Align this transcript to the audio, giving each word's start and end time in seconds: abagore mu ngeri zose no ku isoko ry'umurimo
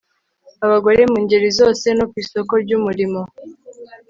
abagore 0.65 1.01
mu 1.11 1.17
ngeri 1.23 1.47
zose 1.59 1.87
no 1.97 2.05
ku 2.09 2.15
isoko 2.23 2.53
ry'umurimo 2.63 3.21